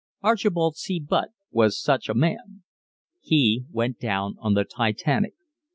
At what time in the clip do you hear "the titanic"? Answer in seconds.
4.55-5.35